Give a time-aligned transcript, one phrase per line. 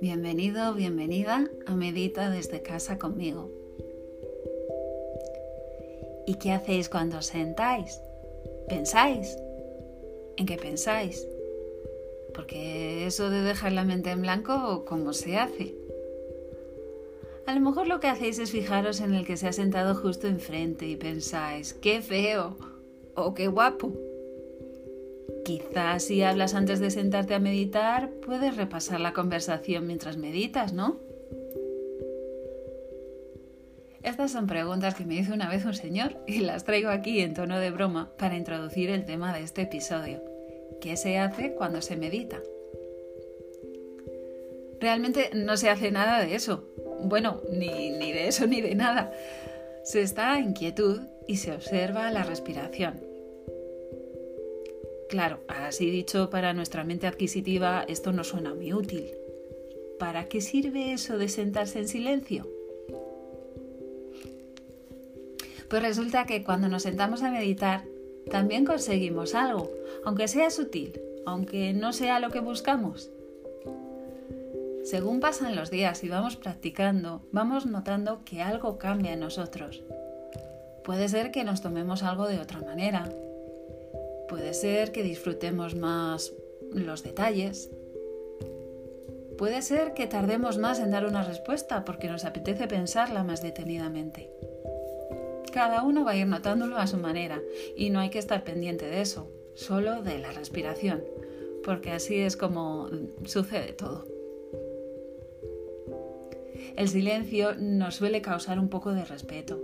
[0.00, 3.50] Bienvenido, bienvenida a Medita desde casa conmigo.
[6.26, 8.00] ¿Y qué hacéis cuando os sentáis?
[8.66, 9.36] ¿Pensáis?
[10.38, 11.28] ¿En qué pensáis?
[12.34, 15.74] Porque eso de dejar la mente en blanco, ¿cómo se hace?
[17.44, 20.28] A lo mejor lo que hacéis es fijaros en el que se ha sentado justo
[20.28, 22.56] enfrente y pensáis, qué feo
[23.14, 23.92] o qué guapo.
[25.50, 31.00] Quizás si hablas antes de sentarte a meditar, puedes repasar la conversación mientras meditas, ¿no?
[34.04, 37.34] Estas son preguntas que me hizo una vez un señor y las traigo aquí en
[37.34, 40.22] tono de broma para introducir el tema de este episodio.
[40.80, 42.38] ¿Qué se hace cuando se medita?
[44.78, 46.62] Realmente no se hace nada de eso.
[47.02, 49.12] Bueno, ni, ni de eso ni de nada.
[49.82, 53.09] Se está en quietud y se observa la respiración.
[55.10, 59.10] Claro, así dicho, para nuestra mente adquisitiva esto no suena muy útil.
[59.98, 62.46] ¿Para qué sirve eso de sentarse en silencio?
[65.68, 67.82] Pues resulta que cuando nos sentamos a meditar,
[68.30, 69.68] también conseguimos algo,
[70.04, 73.10] aunque sea sutil, aunque no sea lo que buscamos.
[74.84, 79.82] Según pasan los días y vamos practicando, vamos notando que algo cambia en nosotros.
[80.84, 83.10] Puede ser que nos tomemos algo de otra manera,
[84.30, 86.32] Puede ser que disfrutemos más
[86.72, 87.68] los detalles.
[89.36, 94.30] Puede ser que tardemos más en dar una respuesta porque nos apetece pensarla más detenidamente.
[95.52, 97.42] Cada uno va a ir notándolo a su manera
[97.76, 101.02] y no hay que estar pendiente de eso, solo de la respiración,
[101.64, 102.88] porque así es como
[103.24, 104.06] sucede todo.
[106.76, 109.60] El silencio nos suele causar un poco de respeto.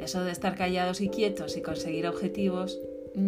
[0.00, 2.80] Eso de estar callados y quietos y conseguir objetivos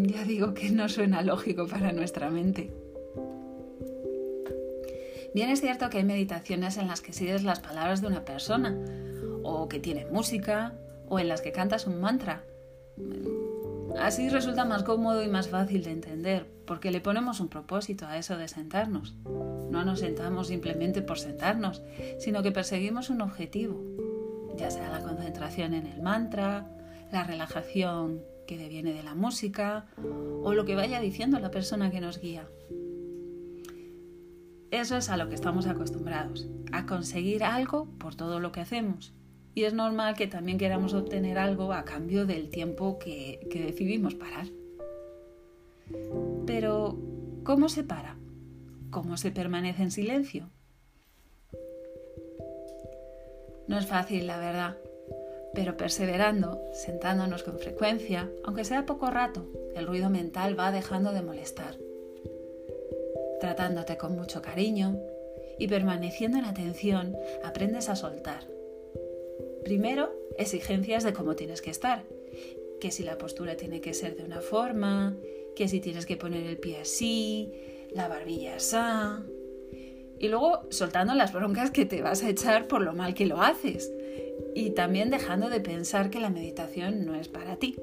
[0.05, 2.73] ya digo que no suena lógico para nuestra mente.
[5.35, 8.77] Bien es cierto que hay meditaciones en las que sigues las palabras de una persona,
[9.43, 10.75] o que tienen música,
[11.09, 12.45] o en las que cantas un mantra.
[13.99, 18.19] Así resulta más cómodo y más fácil de entender, porque le ponemos un propósito a
[18.19, 19.15] eso de sentarnos.
[19.71, 21.83] No nos sentamos simplemente por sentarnos,
[22.19, 23.83] sino que perseguimos un objetivo,
[24.57, 26.67] ya sea la concentración en el mantra,
[27.11, 29.87] la relajación que deviene de la música
[30.43, 32.47] o lo que vaya diciendo la persona que nos guía.
[34.71, 39.15] Eso es a lo que estamos acostumbrados, a conseguir algo por todo lo que hacemos.
[39.55, 44.15] Y es normal que también queramos obtener algo a cambio del tiempo que, que decidimos
[44.15, 44.49] parar.
[46.47, 46.99] Pero,
[47.45, 48.17] ¿cómo se para?
[48.91, 50.51] ¿Cómo se permanece en silencio?
[53.67, 54.77] No es fácil, la verdad
[55.55, 61.23] pero perseverando, sentándonos con frecuencia, aunque sea poco rato, el ruido mental va dejando de
[61.23, 61.77] molestar.
[63.41, 64.99] Tratándote con mucho cariño
[65.59, 68.47] y permaneciendo en atención, aprendes a soltar.
[69.65, 72.05] Primero, exigencias de cómo tienes que estar,
[72.81, 75.17] que si la postura tiene que ser de una forma,
[75.55, 77.53] que si tienes que poner el pie así,
[77.93, 78.77] la barbilla así.
[80.19, 83.43] Y luego soltando las broncas que te vas a echar por lo mal que lo
[83.43, 83.93] haces
[84.55, 87.77] y también dejando de pensar que la meditación no es para ti.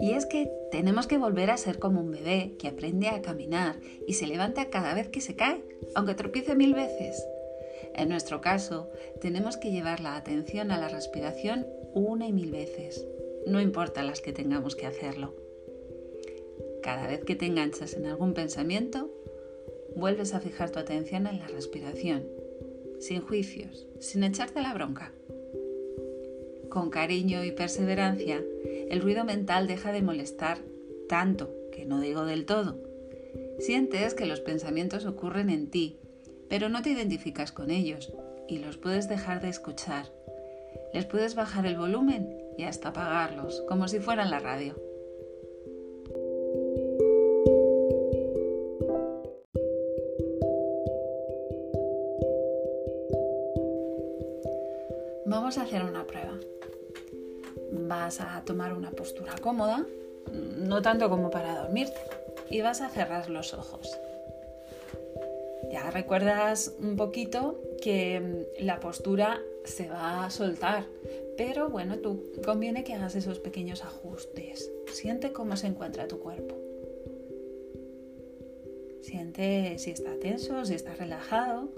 [0.00, 3.76] Y es que tenemos que volver a ser como un bebé que aprende a caminar
[4.06, 5.62] y se levanta cada vez que se cae,
[5.94, 7.24] aunque tropiece mil veces.
[7.94, 8.90] En nuestro caso,
[9.20, 13.06] tenemos que llevar la atención a la respiración una y mil veces,
[13.46, 15.41] no importa las que tengamos que hacerlo.
[16.82, 19.10] Cada vez que te enganchas en algún pensamiento,
[19.94, 22.24] vuelves a fijar tu atención en la respiración,
[22.98, 25.12] sin juicios, sin echarte la bronca.
[26.68, 28.42] Con cariño y perseverancia,
[28.88, 30.58] el ruido mental deja de molestar
[31.08, 32.78] tanto, que no digo del todo.
[33.58, 35.98] Sientes que los pensamientos ocurren en ti,
[36.48, 38.12] pero no te identificas con ellos
[38.48, 40.12] y los puedes dejar de escuchar.
[40.92, 44.91] Les puedes bajar el volumen y hasta apagarlos, como si fueran la radio.
[55.58, 56.40] A hacer una prueba.
[57.72, 59.84] Vas a tomar una postura cómoda,
[60.32, 62.00] no tanto como para dormirte,
[62.48, 63.86] y vas a cerrar los ojos.
[65.70, 70.86] Ya recuerdas un poquito que la postura se va a soltar,
[71.36, 74.72] pero bueno, tú conviene que hagas esos pequeños ajustes.
[74.90, 76.56] Siente cómo se encuentra tu cuerpo.
[79.02, 81.68] Siente si está tenso, si está relajado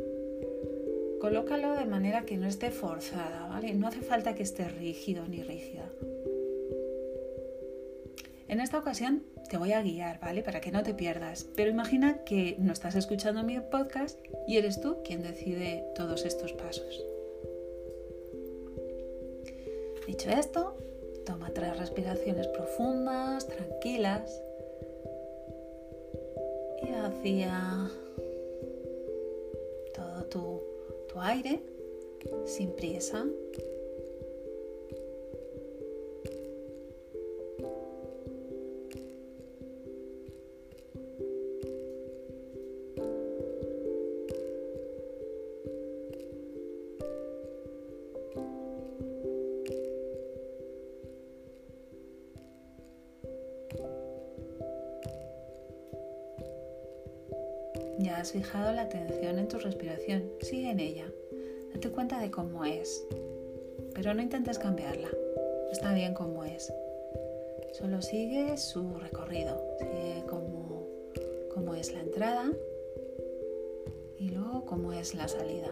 [1.25, 3.73] colócalo de manera que no esté forzada, ¿vale?
[3.73, 5.89] No hace falta que esté rígido ni rígida.
[8.47, 10.43] En esta ocasión te voy a guiar, ¿vale?
[10.43, 11.47] Para que no te pierdas.
[11.57, 16.53] Pero imagina que no estás escuchando mi podcast y eres tú quien decide todos estos
[16.53, 17.03] pasos.
[20.07, 20.77] Dicho esto,
[21.25, 24.43] toma tres respiraciones profundas, tranquilas
[26.83, 27.89] y vacía
[29.95, 30.74] todo tu,
[31.15, 31.61] tu aire
[32.45, 33.23] sin prisa.
[58.05, 60.31] Ya has fijado la atención en tu respiración.
[60.43, 61.11] Sigue en ella.
[61.73, 63.07] Date cuenta de cómo es.
[63.95, 65.09] Pero no intentes cambiarla.
[65.73, 66.71] Está bien como es.
[67.73, 69.59] Solo sigue su recorrido.
[69.79, 72.53] Sigue cómo es la entrada
[74.19, 75.71] y luego cómo es la salida.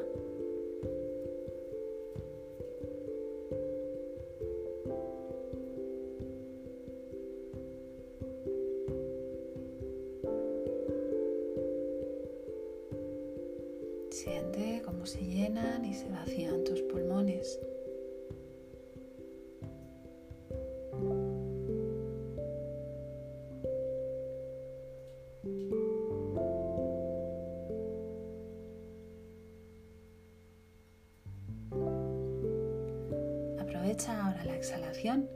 [33.93, 35.29] Aprovecha ahora la exhalación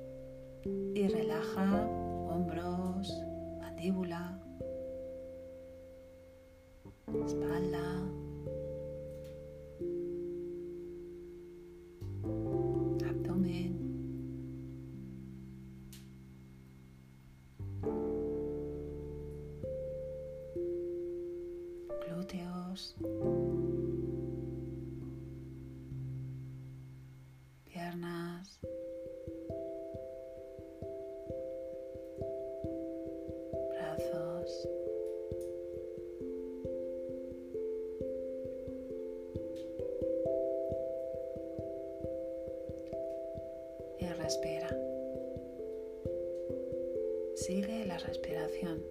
[0.95, 1.87] y relaja
[2.27, 3.23] hombros,
[3.61, 4.41] mandíbula,
[7.27, 7.87] espalda.
[22.77, 22.95] piernas,
[44.27, 44.69] respira.
[47.37, 48.83] Sigue la respiración.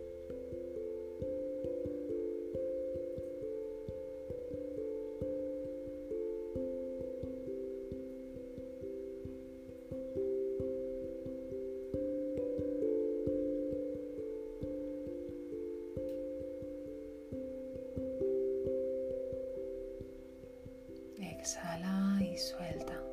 [21.20, 23.05] Exhala y suelta.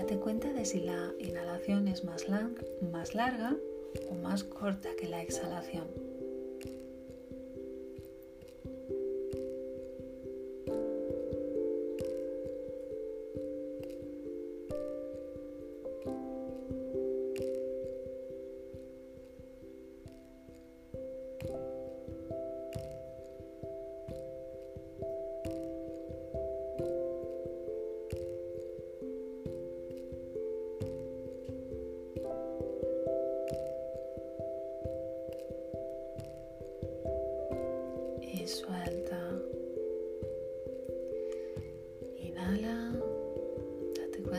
[0.00, 2.24] Date cuenta de si la inhalación es más,
[2.90, 3.54] más larga
[4.08, 5.88] o más corta que la exhalación.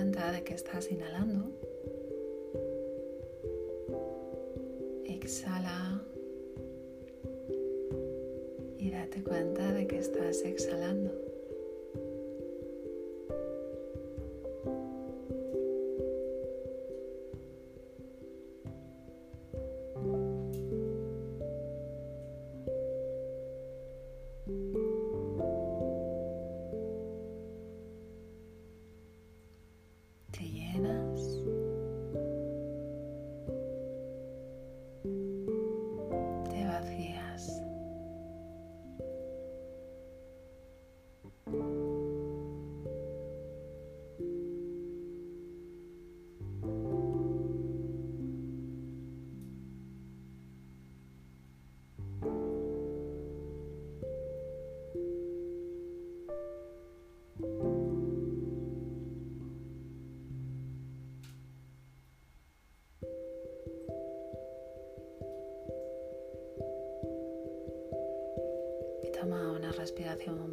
[0.09, 1.51] De que estás inhalando.
[5.05, 6.01] Exhala
[8.79, 11.30] y date cuenta de que estás exhalando.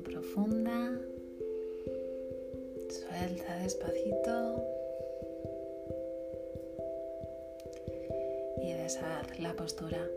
[0.02, 0.98] Profunda.
[2.88, 4.64] Suelta despacito.
[8.62, 10.08] Y deshaz la postura.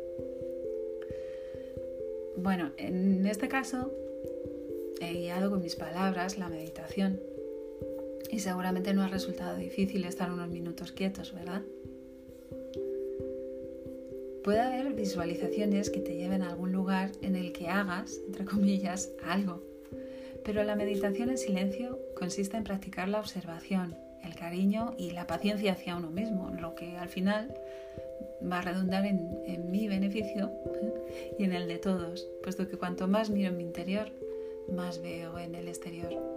[2.38, 3.91] Bueno, en este caso
[5.01, 7.20] he guiado con mis palabras la meditación
[8.29, 11.62] y seguramente no ha resultado difícil estar unos minutos quietos, ¿verdad?
[14.43, 19.12] Puede haber visualizaciones que te lleven a algún lugar en el que hagas, entre comillas,
[19.24, 19.62] algo.
[20.43, 25.74] Pero la meditación en silencio consiste en practicar la observación, el cariño y la paciencia
[25.74, 27.53] hacia uno mismo, lo que al final
[28.51, 30.51] va a redundar en, mi beneficio
[31.38, 34.12] y en el de todos, puesto que cuanto más miro en mi interior,
[34.71, 36.31] más veo en el exterior.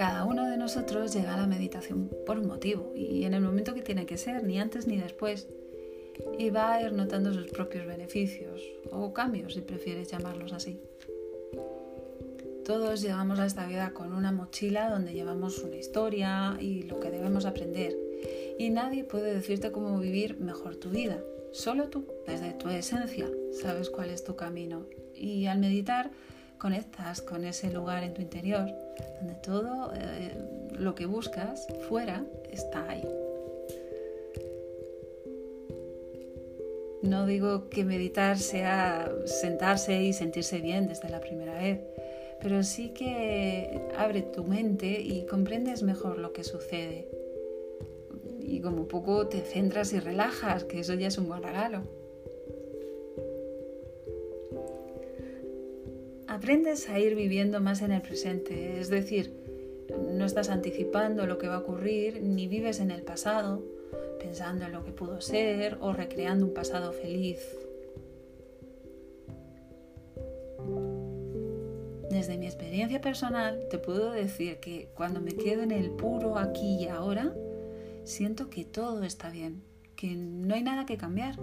[0.00, 3.74] Cada uno de nosotros llega a la meditación por un motivo y en el momento
[3.74, 5.46] que tiene que ser, ni antes ni después.
[6.38, 10.80] Y va a ir notando sus propios beneficios o cambios, si prefieres llamarlos así.
[12.64, 17.10] Todos llegamos a esta vida con una mochila donde llevamos una historia y lo que
[17.10, 17.94] debemos aprender.
[18.58, 21.22] Y nadie puede decirte cómo vivir mejor tu vida.
[21.52, 24.86] Solo tú, desde tu esencia, sabes cuál es tu camino.
[25.14, 26.10] Y al meditar,
[26.60, 28.68] conectas con ese lugar en tu interior
[29.18, 30.32] donde todo eh,
[30.78, 33.04] lo que buscas fuera está ahí.
[37.02, 41.80] No digo que meditar sea sentarse y sentirse bien desde la primera vez,
[42.42, 47.08] pero sí que abre tu mente y comprendes mejor lo que sucede.
[48.38, 51.84] Y como poco te centras y relajas, que eso ya es un buen regalo.
[56.30, 59.34] Aprendes a ir viviendo más en el presente, es decir,
[60.12, 63.64] no estás anticipando lo que va a ocurrir ni vives en el pasado,
[64.20, 67.40] pensando en lo que pudo ser o recreando un pasado feliz.
[72.10, 76.76] Desde mi experiencia personal te puedo decir que cuando me quedo en el puro aquí
[76.76, 77.34] y ahora,
[78.04, 79.64] siento que todo está bien,
[79.96, 81.34] que no hay nada que cambiar.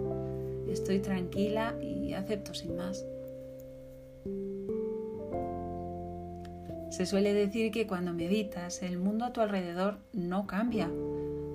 [0.66, 3.04] Estoy tranquila y acepto sin más.
[6.90, 10.90] Se suele decir que cuando meditas el mundo a tu alrededor no cambia.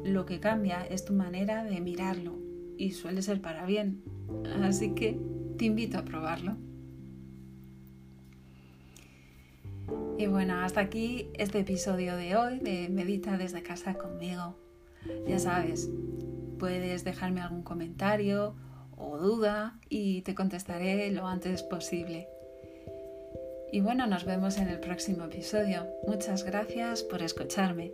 [0.03, 2.37] Lo que cambia es tu manera de mirarlo
[2.77, 4.03] y suele ser para bien.
[4.61, 5.19] Así que
[5.57, 6.55] te invito a probarlo.
[10.17, 14.55] Y bueno, hasta aquí este episodio de hoy de Medita desde casa conmigo.
[15.27, 15.89] Ya sabes,
[16.59, 18.55] puedes dejarme algún comentario
[18.95, 22.27] o duda y te contestaré lo antes posible.
[23.73, 25.87] Y bueno, nos vemos en el próximo episodio.
[26.05, 27.91] Muchas gracias por escucharme.